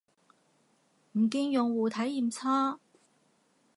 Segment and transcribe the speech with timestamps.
[1.11, 2.79] 唔見用戶體驗差